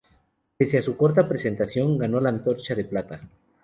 [0.57, 3.21] Pese a su corta presentación, ganó la Antorcha de plata.